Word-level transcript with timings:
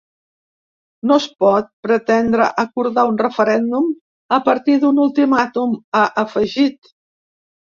No 1.09 1.17
es 1.23 1.25
pot 1.43 1.67
pretendre 1.87 2.47
acordar 2.63 3.03
un 3.11 3.21
referèndum 3.25 3.93
a 4.39 4.41
partir 4.49 4.79
d’un 4.87 5.05
ultimàtum, 5.05 5.77
ha 6.01 6.03
afegit. 6.25 6.95